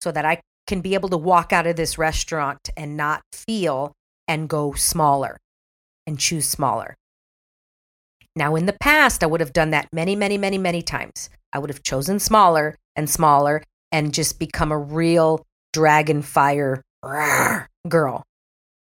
so 0.02 0.10
that 0.10 0.24
I 0.24 0.40
can 0.66 0.80
be 0.80 0.94
able 0.94 1.10
to 1.10 1.16
walk 1.16 1.52
out 1.52 1.68
of 1.68 1.76
this 1.76 1.96
restaurant 1.96 2.70
and 2.76 2.96
not 2.96 3.22
feel 3.32 3.92
and 4.26 4.48
go 4.48 4.72
smaller 4.72 5.38
and 6.08 6.18
choose 6.18 6.48
smaller." 6.48 6.96
Now, 8.34 8.56
in 8.56 8.66
the 8.66 8.76
past, 8.80 9.22
I 9.22 9.26
would 9.26 9.40
have 9.40 9.52
done 9.52 9.70
that 9.70 9.86
many, 9.92 10.16
many, 10.16 10.38
many, 10.38 10.58
many 10.58 10.82
times. 10.82 11.30
I 11.52 11.60
would 11.60 11.70
have 11.70 11.84
chosen 11.84 12.18
smaller 12.18 12.76
and 12.96 13.08
smaller 13.08 13.62
and 13.92 14.12
just 14.12 14.40
become 14.40 14.72
a 14.72 14.78
real 14.78 15.46
dragon 15.72 16.22
fire 16.22 16.82
girl 17.88 18.22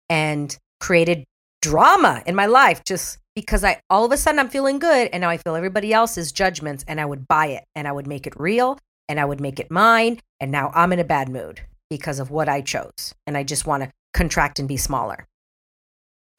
and 0.10 0.57
created 0.79 1.24
drama 1.62 2.22
in 2.25 2.36
my 2.36 2.46
life 2.46 2.84
just 2.84 3.17
because 3.36 3.63
I 3.63 3.81
all 3.89 4.05
of 4.05 4.12
a 4.12 4.17
sudden 4.17 4.39
I'm 4.39 4.50
feeling 4.50 4.79
good 4.79 5.10
and 5.12 5.22
now 5.22 5.29
I 5.29 5.38
feel 5.38 5.55
everybody 5.55 5.93
else's 5.93 6.31
judgments 6.31 6.86
and 6.88 7.01
I 7.01 7.05
would 7.05 7.27
buy 7.27 7.48
it 7.48 7.65
and 7.75 7.88
I 7.88 7.91
would 7.91 8.07
make 8.07 8.27
it 8.27 8.39
real 8.39 8.77
and 9.10 9.19
I 9.19 9.25
would 9.25 9.41
make 9.41 9.60
it 9.60 9.72
mine 9.72 10.19
and 10.39 10.51
now 10.51 10.72
I'm 10.74 10.93
in 10.93 11.00
a 11.00 11.03
bad 11.03 11.29
mood 11.29 11.62
because 11.89 12.19
of 12.19 12.31
what 12.31 12.50
I 12.50 12.62
chose 12.62 13.13
and 13.25 13.38
I 13.38 13.43
just 13.43 13.65
want 13.65 13.84
to 13.84 13.91
contract 14.13 14.60
and 14.60 14.67
be 14.67 14.77
smaller. 14.77 15.27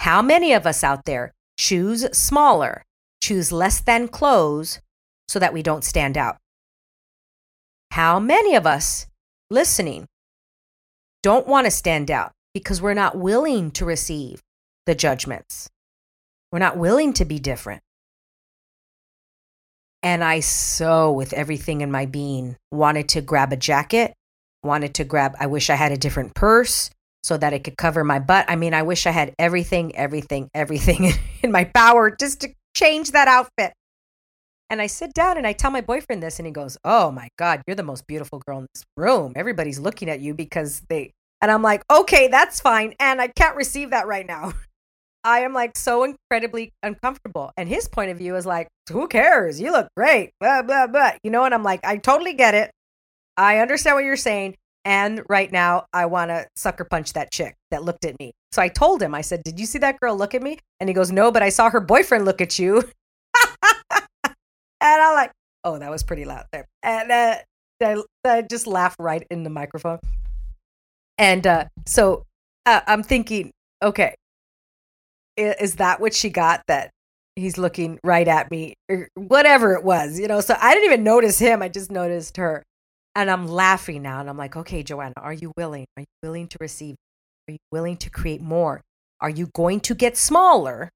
How 0.01 0.23
many 0.23 0.53
of 0.53 0.67
us 0.67 0.85
out 0.85 1.05
there 1.05 1.33
choose 1.57 2.07
smaller, 2.17 2.85
choose 3.23 3.53
less 3.53 3.81
than 3.81 4.09
clothes 4.09 4.81
so 5.29 5.39
that 5.39 5.53
we 5.53 5.63
don't 5.63 5.85
stand 5.85 6.17
out? 6.17 6.37
How 7.91 8.19
many 8.21 8.55
of 8.55 8.67
us 8.67 9.07
listening 9.51 10.07
don't 11.23 11.47
want 11.47 11.67
to 11.67 11.71
stand 11.71 12.11
out 12.11 12.33
because 12.55 12.81
we're 12.81 12.95
not 12.95 13.17
willing 13.17 13.71
to 13.73 13.85
receive 13.85 14.41
the 14.87 14.95
judgments? 14.95 15.69
We're 16.53 16.59
not 16.59 16.79
willing 16.79 17.13
to 17.15 17.25
be 17.25 17.39
different. 17.39 17.83
And 20.03 20.23
I 20.23 20.41
so, 20.41 21.13
with 21.13 21.33
everything 21.33 21.81
in 21.81 21.91
my 21.91 22.07
being, 22.07 22.57
wanted 22.71 23.09
to 23.11 23.21
grab 23.21 23.53
a 23.53 23.57
jacket, 23.57 24.15
wanted 24.63 24.95
to 24.95 25.05
grab, 25.05 25.35
I 25.41 25.47
wish 25.47 25.71
I 25.71 25.75
had 25.75 25.93
a 25.93 25.97
different 25.97 26.35
purse 26.35 26.91
so 27.23 27.37
that 27.37 27.53
it 27.53 27.65
could 27.65 27.77
cover 27.77 28.05
my 28.05 28.21
butt. 28.21 28.47
I 28.49 28.57
mean, 28.57 28.75
I 28.75 28.83
wish 28.83 29.07
I 29.07 29.11
had 29.11 29.35
everything, 29.39 29.95
everything, 29.97 30.49
everything 30.55 31.13
in 31.43 31.53
my 31.53 31.65
power 31.65 32.11
just 32.11 32.41
to 32.43 32.49
change 32.77 33.11
that 33.11 33.29
outfit. 33.29 33.73
And 34.71 34.83
I 34.83 34.87
sit 34.87 35.15
down 35.15 35.39
and 35.39 35.47
I 35.47 35.53
tell 35.53 35.71
my 35.71 35.81
boyfriend 35.81 36.23
this, 36.23 36.39
and 36.39 36.47
he 36.47 36.53
goes, 36.53 36.77
Oh 36.85 37.11
my 37.11 37.29
God, 37.39 37.63
you're 37.67 37.75
the 37.75 37.83
most 37.83 38.07
beautiful 38.07 38.41
girl 38.47 38.59
in 38.59 38.67
this 38.75 38.85
room. 38.97 39.33
Everybody's 39.35 39.79
looking 39.79 40.11
at 40.11 40.21
you 40.21 40.35
because 40.35 40.83
they, 40.89 41.13
and 41.41 41.51
I'm 41.51 41.63
like, 41.63 41.83
Okay, 41.91 42.29
that's 42.29 42.61
fine. 42.61 42.95
And 43.01 43.21
I 43.21 43.29
can't 43.29 43.57
receive 43.57 43.91
that 43.91 44.07
right 44.07 44.27
now. 44.27 44.53
I 45.25 45.41
am 45.41 45.53
like 45.53 45.77
so 45.77 46.05
incredibly 46.05 46.73
uncomfortable. 46.83 47.51
And 47.57 47.69
his 47.69 47.89
point 47.89 48.11
of 48.11 48.19
view 48.19 48.37
is 48.37 48.47
like, 48.47 48.69
Who 48.91 49.09
cares? 49.09 49.61
You 49.61 49.73
look 49.73 49.89
great. 49.97 50.33
Blah, 50.41 50.63
blah, 50.63 50.87
blah. 50.87 51.13
You 51.23 51.31
know, 51.31 51.45
and 51.45 51.55
I'm 51.55 51.65
like, 51.65 51.81
I 51.85 51.97
totally 51.97 52.35
get 52.35 52.55
it. 52.55 52.71
I 53.37 53.59
understand 53.59 53.97
what 53.97 54.05
you're 54.05 54.17
saying. 54.17 54.57
And 54.85 55.23
right 55.29 55.51
now, 55.51 55.87
I 55.93 56.07
want 56.07 56.31
to 56.31 56.47
sucker 56.57 56.85
punch 56.85 57.13
that 57.13 57.31
chick 57.31 57.55
that 57.71 57.83
looked 57.83 58.05
at 58.05 58.19
me. 58.19 58.33
So 58.53 58.63
I 58.63 58.69
told 58.69 59.03
him, 59.03 59.15
I 59.15 59.21
said, 59.21 59.43
Did 59.43 59.59
you 59.61 59.67
see 59.67 59.79
that 59.81 60.01
girl 60.01 60.17
look 60.17 60.35
at 60.35 60.43
me? 60.43 60.59
And 60.81 60.89
he 60.89 60.95
goes, 60.95 61.13
No, 61.13 61.31
but 61.31 61.43
I 61.43 61.49
saw 61.49 61.71
her 61.71 61.81
boyfriend 61.81 62.25
look 62.25 62.41
at 62.41 62.59
you. 62.59 62.83
And 64.81 65.03
I'm 65.03 65.15
like, 65.15 65.33
oh, 65.65 65.79
that 65.79 65.91
was 65.91 66.03
pretty 66.03 66.25
loud 66.25 66.47
there. 66.53 66.67
And 66.83 67.11
uh, 67.11 67.37
I, 67.83 68.03
I 68.25 68.43
just 68.43 68.67
laughed 68.67 68.97
right 68.99 69.27
in 69.31 69.43
the 69.43 69.51
microphone. 69.51 69.99
And 71.17 71.47
uh, 71.47 71.65
so 71.87 72.25
uh, 72.67 72.81
I'm 72.87 73.03
thinking, 73.03 73.51
okay, 73.83 74.15
is 75.37 75.77
that 75.77 76.01
what 76.01 76.15
she 76.15 76.31
got 76.31 76.63
that 76.69 76.91
he's 77.37 77.59
looking 77.59 77.99
right 78.03 78.27
at 78.27 78.51
me 78.51 78.75
or 78.89 79.09
whatever 79.15 79.75
it 79.75 79.85
was, 79.85 80.19
you 80.19 80.29
know? 80.29 80.41
So 80.41 80.57
I 80.61 80.75
didn't 80.75 80.87
even 80.87 81.05
notice 81.05 81.39
him. 81.39 81.63
I 81.63 81.69
just 81.69 81.91
noticed 81.91 82.37
her. 82.37 82.63
And 83.15 83.31
I'm 83.31 83.47
laughing 83.49 84.03
now. 84.03 84.21
And 84.21 84.29
I'm 84.29 84.37
like, 84.37 84.57
okay, 84.57 84.83
Joanna, 84.83 85.15
are 85.17 85.33
you 85.33 85.53
willing? 85.57 85.87
Are 85.97 86.03
you 86.03 86.07
willing 86.23 86.47
to 86.49 86.59
receive? 86.61 86.95
Are 87.49 87.53
you 87.53 87.59
willing 87.73 87.97
to 87.99 88.11
create 88.11 88.41
more? 88.41 88.81
Are 89.21 89.31
you 89.31 89.49
going 89.55 89.81
to 89.81 89.95
get 89.95 90.17
smaller 90.17 90.91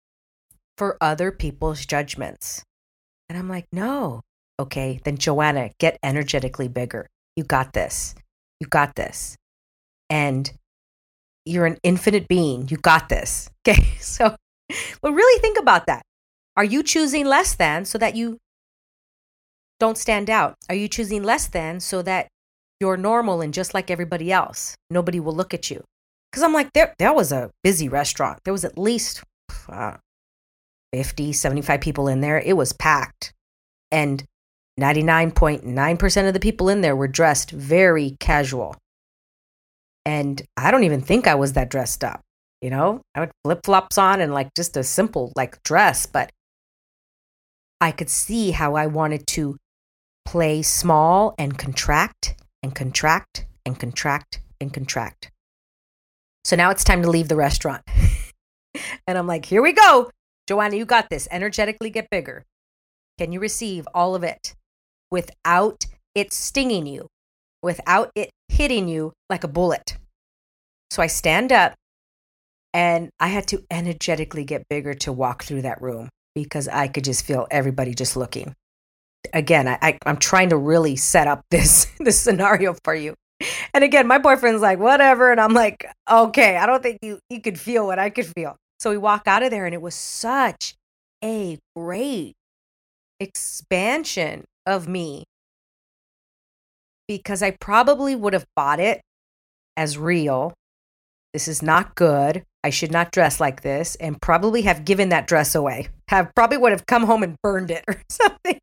for 0.78 0.96
other 1.00 1.32
people's 1.32 1.84
judgments? 1.84 2.62
And 3.32 3.38
I'm 3.38 3.48
like, 3.48 3.64
no. 3.72 4.20
Okay, 4.60 5.00
then 5.04 5.16
Joanna, 5.16 5.70
get 5.78 5.96
energetically 6.02 6.68
bigger. 6.68 7.08
You 7.34 7.44
got 7.44 7.72
this. 7.72 8.14
You 8.60 8.66
got 8.66 8.94
this. 8.94 9.38
And 10.10 10.52
you're 11.46 11.64
an 11.64 11.78
infinite 11.82 12.28
being. 12.28 12.68
You 12.68 12.76
got 12.76 13.08
this. 13.08 13.48
Okay, 13.66 13.94
so, 14.00 14.36
but 15.00 15.12
really 15.12 15.40
think 15.40 15.58
about 15.58 15.86
that. 15.86 16.02
Are 16.58 16.64
you 16.64 16.82
choosing 16.82 17.24
less 17.24 17.54
than 17.54 17.86
so 17.86 17.96
that 17.96 18.16
you 18.16 18.36
don't 19.80 19.96
stand 19.96 20.28
out? 20.28 20.56
Are 20.68 20.74
you 20.74 20.88
choosing 20.88 21.22
less 21.22 21.46
than 21.46 21.80
so 21.80 22.02
that 22.02 22.28
you're 22.80 22.98
normal 22.98 23.40
and 23.40 23.54
just 23.54 23.72
like 23.72 23.90
everybody 23.90 24.30
else? 24.30 24.74
Nobody 24.90 25.20
will 25.20 25.34
look 25.34 25.54
at 25.54 25.70
you. 25.70 25.84
Because 26.30 26.42
I'm 26.42 26.52
like, 26.52 26.72
there, 26.74 26.92
there 26.98 27.14
was 27.14 27.32
a 27.32 27.50
busy 27.62 27.88
restaurant. 27.88 28.40
There 28.44 28.52
was 28.52 28.64
at 28.66 28.76
least, 28.76 29.22
uh, 29.70 29.96
50, 30.92 31.32
75 31.32 31.80
people 31.80 32.08
in 32.08 32.20
there. 32.20 32.38
It 32.38 32.56
was 32.56 32.72
packed. 32.72 33.32
And 33.90 34.24
99.9% 34.80 36.28
of 36.28 36.34
the 36.34 36.40
people 36.40 36.68
in 36.68 36.80
there 36.80 36.96
were 36.96 37.08
dressed 37.08 37.50
very 37.50 38.16
casual. 38.20 38.76
And 40.04 40.42
I 40.56 40.70
don't 40.70 40.84
even 40.84 41.00
think 41.00 41.26
I 41.26 41.34
was 41.34 41.52
that 41.52 41.70
dressed 41.70 42.02
up. 42.02 42.20
You 42.60 42.70
know, 42.70 43.02
I 43.14 43.20
had 43.20 43.32
flip 43.44 43.60
flops 43.64 43.98
on 43.98 44.20
and 44.20 44.32
like 44.32 44.54
just 44.54 44.76
a 44.76 44.84
simple 44.84 45.32
like 45.36 45.62
dress, 45.62 46.06
but 46.06 46.30
I 47.80 47.90
could 47.90 48.08
see 48.08 48.52
how 48.52 48.76
I 48.76 48.86
wanted 48.86 49.26
to 49.28 49.56
play 50.24 50.62
small 50.62 51.34
and 51.38 51.58
contract 51.58 52.36
and 52.62 52.74
contract 52.74 53.46
and 53.66 53.78
contract 53.78 54.40
and 54.60 54.72
contract. 54.72 55.30
So 56.44 56.56
now 56.56 56.70
it's 56.70 56.84
time 56.84 57.02
to 57.02 57.10
leave 57.10 57.28
the 57.28 57.36
restaurant. 57.36 57.82
and 59.06 59.18
I'm 59.18 59.26
like, 59.26 59.44
here 59.44 59.62
we 59.62 59.72
go. 59.72 60.10
Joanna, 60.48 60.76
you 60.76 60.84
got 60.84 61.08
this. 61.10 61.28
Energetically 61.30 61.90
get 61.90 62.08
bigger. 62.10 62.44
Can 63.18 63.32
you 63.32 63.40
receive 63.40 63.86
all 63.94 64.14
of 64.14 64.24
it 64.24 64.54
without 65.10 65.86
it 66.14 66.32
stinging 66.32 66.86
you, 66.86 67.08
without 67.62 68.10
it 68.14 68.30
hitting 68.48 68.88
you 68.88 69.12
like 69.30 69.44
a 69.44 69.48
bullet? 69.48 69.96
So 70.90 71.02
I 71.02 71.06
stand 71.06 71.52
up 71.52 71.74
and 72.74 73.10
I 73.20 73.28
had 73.28 73.46
to 73.48 73.64
energetically 73.70 74.44
get 74.44 74.68
bigger 74.68 74.94
to 74.94 75.12
walk 75.12 75.44
through 75.44 75.62
that 75.62 75.80
room 75.80 76.08
because 76.34 76.68
I 76.68 76.88
could 76.88 77.04
just 77.04 77.24
feel 77.24 77.46
everybody 77.50 77.94
just 77.94 78.16
looking. 78.16 78.54
Again, 79.32 79.68
I, 79.68 79.78
I, 79.80 79.98
am 80.06 80.16
trying 80.16 80.48
to 80.50 80.56
really 80.56 80.96
set 80.96 81.28
up 81.28 81.42
this 81.50 81.86
this 82.00 82.20
scenario 82.20 82.74
for 82.84 82.94
you. 82.94 83.14
And 83.74 83.82
again, 83.84 84.06
my 84.06 84.18
boyfriend's 84.18 84.62
like, 84.62 84.78
whatever. 84.78 85.30
And 85.30 85.40
I'm 85.40 85.52
like, 85.52 85.86
okay, 86.10 86.56
I 86.56 86.66
don't 86.66 86.82
think 86.82 86.98
you, 87.02 87.18
you 87.28 87.40
could 87.40 87.58
feel 87.58 87.86
what 87.86 87.98
I 87.98 88.10
could 88.10 88.26
feel. 88.26 88.56
So 88.82 88.90
we 88.90 88.98
walk 88.98 89.28
out 89.28 89.44
of 89.44 89.52
there, 89.52 89.64
and 89.64 89.72
it 89.72 89.80
was 89.80 89.94
such 89.94 90.74
a 91.22 91.56
great 91.76 92.34
expansion 93.20 94.42
of 94.66 94.88
me 94.88 95.22
because 97.06 97.44
I 97.44 97.52
probably 97.52 98.16
would 98.16 98.32
have 98.32 98.44
bought 98.56 98.80
it 98.80 99.00
as 99.76 99.96
real. 99.96 100.52
This 101.32 101.46
is 101.46 101.62
not 101.62 101.94
good. 101.94 102.42
I 102.64 102.70
should 102.70 102.90
not 102.90 103.12
dress 103.12 103.38
like 103.38 103.62
this, 103.62 103.94
and 104.00 104.20
probably 104.20 104.62
have 104.62 104.84
given 104.84 105.10
that 105.10 105.28
dress 105.28 105.54
away. 105.54 105.86
Have 106.08 106.34
probably 106.34 106.56
would 106.56 106.72
have 106.72 106.86
come 106.86 107.04
home 107.04 107.22
and 107.22 107.36
burned 107.40 107.70
it 107.70 107.84
or 107.88 108.02
something. 108.10 108.58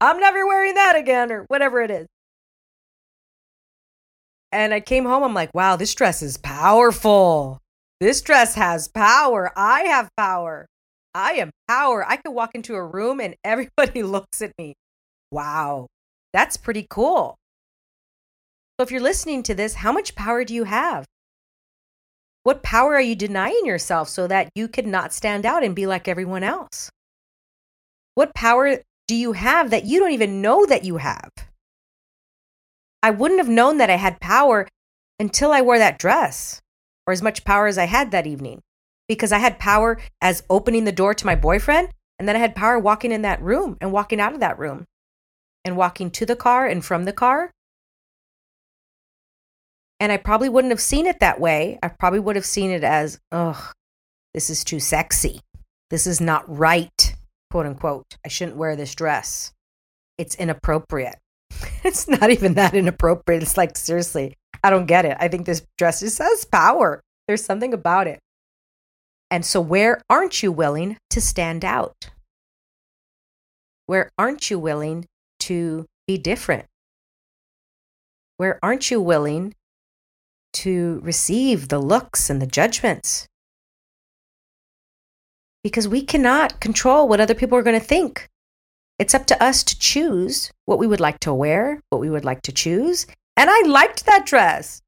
I'm 0.00 0.20
never 0.20 0.46
wearing 0.46 0.74
that 0.74 0.94
again, 0.94 1.32
or 1.32 1.46
whatever 1.48 1.82
it 1.82 1.90
is. 1.90 2.06
And 4.52 4.72
I 4.72 4.78
came 4.78 5.04
home, 5.04 5.24
I'm 5.24 5.34
like, 5.34 5.52
wow, 5.52 5.74
this 5.74 5.96
dress 5.96 6.22
is 6.22 6.36
powerful. 6.36 7.60
This 7.98 8.20
dress 8.20 8.54
has 8.56 8.88
power. 8.88 9.52
I 9.56 9.82
have 9.84 10.10
power. 10.16 10.66
I 11.14 11.32
am 11.34 11.50
power. 11.66 12.06
I 12.06 12.16
could 12.16 12.32
walk 12.32 12.54
into 12.54 12.74
a 12.74 12.84
room 12.84 13.20
and 13.20 13.34
everybody 13.44 14.02
looks 14.02 14.42
at 14.42 14.52
me. 14.58 14.74
Wow, 15.30 15.86
that's 16.32 16.56
pretty 16.56 16.86
cool. 16.88 17.36
So, 18.78 18.84
if 18.84 18.90
you're 18.90 19.00
listening 19.00 19.42
to 19.44 19.54
this, 19.54 19.74
how 19.74 19.92
much 19.92 20.14
power 20.14 20.44
do 20.44 20.54
you 20.54 20.64
have? 20.64 21.06
What 22.42 22.62
power 22.62 22.94
are 22.94 23.00
you 23.00 23.16
denying 23.16 23.64
yourself 23.64 24.08
so 24.08 24.26
that 24.28 24.50
you 24.54 24.68
could 24.68 24.86
not 24.86 25.12
stand 25.12 25.46
out 25.46 25.64
and 25.64 25.74
be 25.74 25.86
like 25.86 26.06
everyone 26.06 26.44
else? 26.44 26.90
What 28.14 28.34
power 28.34 28.82
do 29.08 29.14
you 29.14 29.32
have 29.32 29.70
that 29.70 29.84
you 29.84 29.98
don't 29.98 30.12
even 30.12 30.42
know 30.42 30.66
that 30.66 30.84
you 30.84 30.98
have? 30.98 31.30
I 33.02 33.10
wouldn't 33.10 33.40
have 33.40 33.48
known 33.48 33.78
that 33.78 33.90
I 33.90 33.96
had 33.96 34.20
power 34.20 34.68
until 35.18 35.50
I 35.50 35.62
wore 35.62 35.78
that 35.78 35.98
dress 35.98 36.60
or 37.06 37.12
as 37.12 37.22
much 37.22 37.44
power 37.44 37.66
as 37.66 37.78
I 37.78 37.84
had 37.84 38.10
that 38.10 38.26
evening 38.26 38.62
because 39.08 39.32
I 39.32 39.38
had 39.38 39.58
power 39.58 39.98
as 40.20 40.42
opening 40.50 40.84
the 40.84 40.92
door 40.92 41.14
to 41.14 41.26
my 41.26 41.34
boyfriend. 41.34 41.88
And 42.18 42.26
then 42.26 42.36
I 42.36 42.40
had 42.40 42.54
power 42.54 42.78
walking 42.78 43.12
in 43.12 43.22
that 43.22 43.42
room 43.42 43.76
and 43.80 43.92
walking 43.92 44.20
out 44.20 44.32
of 44.32 44.40
that 44.40 44.58
room 44.58 44.86
and 45.64 45.76
walking 45.76 46.10
to 46.12 46.24
the 46.24 46.36
car 46.36 46.66
and 46.66 46.84
from 46.84 47.04
the 47.04 47.12
car. 47.12 47.50
And 50.00 50.12
I 50.12 50.16
probably 50.16 50.48
wouldn't 50.48 50.72
have 50.72 50.80
seen 50.80 51.06
it 51.06 51.20
that 51.20 51.40
way. 51.40 51.78
I 51.82 51.88
probably 51.88 52.20
would 52.20 52.36
have 52.36 52.46
seen 52.46 52.70
it 52.70 52.84
as, 52.84 53.18
oh, 53.32 53.70
this 54.34 54.50
is 54.50 54.64
too 54.64 54.80
sexy. 54.80 55.40
This 55.90 56.06
is 56.06 56.20
not 56.20 56.44
right, 56.46 57.16
quote 57.50 57.66
unquote. 57.66 58.16
I 58.24 58.28
shouldn't 58.28 58.56
wear 58.56 58.76
this 58.76 58.94
dress. 58.94 59.52
It's 60.18 60.34
inappropriate. 60.34 61.16
it's 61.84 62.08
not 62.08 62.30
even 62.30 62.54
that 62.54 62.74
inappropriate. 62.74 63.42
It's 63.42 63.56
like, 63.56 63.76
seriously, 63.76 64.34
I 64.66 64.70
don't 64.70 64.86
get 64.86 65.04
it. 65.04 65.16
I 65.20 65.28
think 65.28 65.46
this 65.46 65.62
dress 65.78 66.00
just 66.00 66.18
has 66.18 66.44
power. 66.44 67.00
There's 67.26 67.44
something 67.44 67.72
about 67.72 68.06
it. 68.06 68.18
And 69.30 69.44
so, 69.44 69.60
where 69.60 70.02
aren't 70.08 70.42
you 70.42 70.52
willing 70.52 70.96
to 71.10 71.20
stand 71.20 71.64
out? 71.64 72.10
Where 73.86 74.10
aren't 74.18 74.50
you 74.50 74.58
willing 74.58 75.06
to 75.40 75.86
be 76.06 76.18
different? 76.18 76.66
Where 78.36 78.58
aren't 78.62 78.90
you 78.90 79.00
willing 79.00 79.54
to 80.54 81.00
receive 81.02 81.68
the 81.68 81.78
looks 81.78 82.30
and 82.30 82.40
the 82.40 82.46
judgments? 82.46 83.28
because 85.66 85.88
we 85.88 86.00
cannot 86.00 86.60
control 86.60 87.08
what 87.08 87.20
other 87.20 87.34
people 87.34 87.58
are 87.58 87.62
going 87.64 87.76
to 87.76 87.84
think. 87.84 88.28
It's 89.00 89.14
up 89.14 89.26
to 89.26 89.42
us 89.42 89.64
to 89.64 89.76
choose 89.76 90.52
what 90.64 90.78
we 90.78 90.86
would 90.86 91.00
like 91.00 91.18
to 91.20 91.34
wear, 91.34 91.80
what 91.90 92.00
we 92.00 92.08
would 92.08 92.24
like 92.24 92.40
to 92.42 92.52
choose. 92.52 93.04
And 93.36 93.50
I 93.50 93.62
liked 93.66 94.06
that 94.06 94.26
dress. 94.26 94.82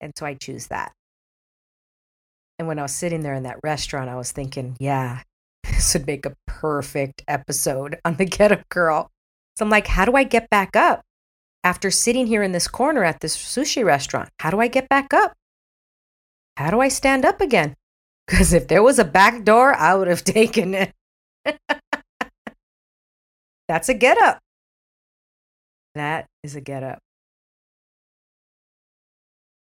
And 0.00 0.12
so 0.16 0.26
I 0.26 0.34
choose 0.34 0.66
that. 0.68 0.92
And 2.58 2.66
when 2.68 2.78
I 2.78 2.82
was 2.82 2.94
sitting 2.94 3.20
there 3.20 3.34
in 3.34 3.44
that 3.44 3.60
restaurant, 3.62 4.08
I 4.08 4.16
was 4.16 4.32
thinking, 4.32 4.76
yeah, 4.80 5.22
this 5.64 5.94
would 5.94 6.06
make 6.06 6.26
a 6.26 6.34
perfect 6.46 7.22
episode 7.28 7.98
on 8.04 8.16
the 8.16 8.24
Get 8.24 8.52
Up 8.52 8.68
Girl. 8.68 9.10
So 9.56 9.64
I'm 9.64 9.70
like, 9.70 9.86
how 9.86 10.04
do 10.04 10.14
I 10.16 10.24
get 10.24 10.50
back 10.50 10.76
up 10.76 11.02
after 11.64 11.90
sitting 11.90 12.26
here 12.26 12.42
in 12.42 12.52
this 12.52 12.68
corner 12.68 13.04
at 13.04 13.20
this 13.20 13.36
sushi 13.36 13.84
restaurant? 13.84 14.30
How 14.40 14.50
do 14.50 14.60
I 14.60 14.68
get 14.68 14.88
back 14.88 15.14
up? 15.14 15.34
How 16.56 16.70
do 16.70 16.80
I 16.80 16.88
stand 16.88 17.24
up 17.24 17.40
again? 17.40 17.74
Because 18.26 18.52
if 18.52 18.66
there 18.66 18.82
was 18.82 18.98
a 18.98 19.04
back 19.04 19.44
door, 19.44 19.72
I 19.72 19.94
would 19.94 20.08
have 20.08 20.24
taken 20.24 20.74
it. 20.74 20.92
That's 23.68 23.88
a 23.88 23.94
get 23.94 24.18
up. 24.18 24.40
That 25.96 26.26
is 26.42 26.54
a 26.54 26.60
get 26.60 26.82
up. 26.82 26.98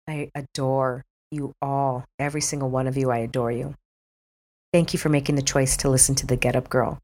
I 0.08 0.30
adore 0.34 1.04
you 1.30 1.52
all, 1.60 2.06
every 2.18 2.40
single 2.40 2.70
one 2.70 2.86
of 2.86 2.96
you. 2.96 3.10
I 3.10 3.18
adore 3.18 3.52
you. 3.52 3.74
Thank 4.72 4.94
you 4.94 4.98
for 4.98 5.10
making 5.10 5.34
the 5.34 5.42
choice 5.42 5.76
to 5.78 5.90
listen 5.90 6.14
to 6.14 6.26
the 6.26 6.36
Get 6.36 6.56
Up 6.56 6.70
Girl. 6.70 6.98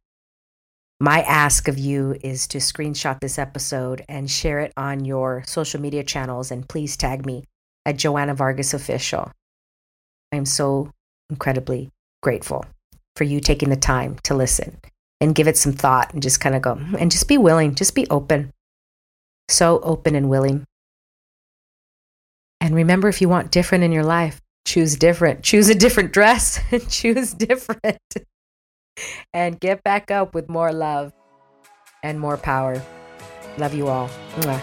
My 1.01 1.21
ask 1.21 1.69
of 1.69 1.79
you 1.79 2.17
is 2.23 2.47
to 2.49 2.59
screenshot 2.59 3.21
this 3.21 3.39
episode 3.39 4.07
and 4.09 4.31
share 4.31 4.61
it 4.61 4.73
on 4.79 5.05
your 5.05 5.45
social 5.47 5.83
media 5.83 6.03
channels 6.03 6.51
and 6.51 6.67
please 6.67 6.97
tag 6.97 7.27
me 7.27 7.45
at 7.85 7.99
Joanna 7.99 8.35
Vargas 8.35 8.73
Official. 8.73 9.31
I 10.33 10.37
am 10.37 10.47
so 10.47 10.93
incredibly 11.29 11.91
grateful 12.23 12.65
for 13.17 13.25
you 13.25 13.41
taking 13.41 13.69
the 13.69 13.77
time 13.77 14.17
to 14.25 14.35
listen 14.35 14.79
and 15.21 15.35
give 15.35 15.47
it 15.47 15.59
some 15.59 15.73
thought 15.73 16.15
and 16.15 16.23
just 16.23 16.41
kind 16.41 16.55
of 16.55 16.63
go 16.63 16.77
hmm, 16.77 16.97
and 16.99 17.11
just 17.11 17.29
be 17.29 17.37
willing, 17.37 17.75
just 17.75 17.95
be 17.95 18.09
open. 18.09 18.51
So 19.51 19.81
open 19.81 20.15
and 20.15 20.31
willing. 20.31 20.65
And 22.61 22.75
remember, 22.75 23.09
if 23.09 23.21
you 23.21 23.29
want 23.29 23.51
different 23.51 23.85
in 23.85 23.93
your 23.93 24.05
life, 24.05 24.41
choose 24.65 24.97
different. 24.97 25.43
Choose 25.43 25.69
a 25.69 25.75
different 25.75 26.13
dress 26.13 26.61
and 26.71 26.89
choose 26.91 27.35
different. 27.35 27.99
and 29.33 29.59
get 29.59 29.83
back 29.83 30.11
up 30.11 30.35
with 30.35 30.49
more 30.49 30.73
love 30.73 31.13
and 32.03 32.21
more 32.21 32.37
power. 32.37 32.81
Love 33.59 33.75
you 33.75 33.89
all. 33.89 34.09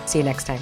See 0.06 0.20
you 0.20 0.24
next 0.24 0.46
time. 0.46 0.62